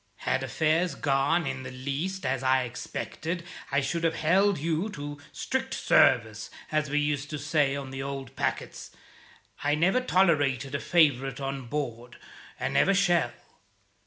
Had 0.25 0.41
affairs 0.41 0.95
gone 0.95 1.45
in 1.45 1.61
the 1.61 1.69
least 1.69 2.25
as 2.25 2.41
I 2.41 2.63
expected, 2.63 3.43
I 3.71 3.81
should 3.81 4.03
have 4.03 4.15
held 4.15 4.57
you 4.57 4.89
to 4.89 5.19
'strict 5.31 5.75
service,' 5.75 6.49
as 6.71 6.89
we 6.89 6.97
used 6.97 7.29
to 7.29 7.37
say 7.37 7.75
on 7.75 7.91
the 7.91 8.01
old 8.01 8.35
packets. 8.35 8.89
I 9.63 9.75
never 9.75 10.01
tolerated 10.01 10.73
a 10.73 10.79
favourite 10.79 11.39
on 11.39 11.67
board, 11.67 12.15
and 12.59 12.73
never 12.73 12.95
shall. 12.95 13.31